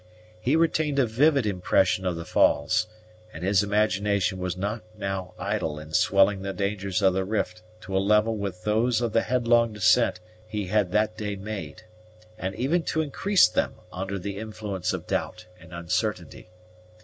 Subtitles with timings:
[0.41, 2.87] He retained a vivid impression of the falls,
[3.31, 7.95] and his imagination was not now idle in swelling the dangers of the rift to
[7.95, 11.83] a level with those of the headlong descent he had that day made,
[12.35, 16.49] and even to increase them, under the influence of doubt and uncertainty.